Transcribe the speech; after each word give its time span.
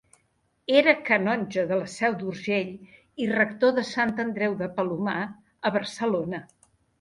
Era 0.79 0.93
canonge 1.09 1.65
de 1.71 1.77
la 1.81 1.89
Seu 1.95 2.15
d'Urgell 2.21 2.71
i 3.25 3.29
rector 3.33 3.75
de 3.81 3.85
Sant 3.91 4.15
Andreu 4.25 4.57
de 4.63 4.71
Palomar, 4.81 5.19
a 5.71 5.75
Barcelona. 5.79 6.43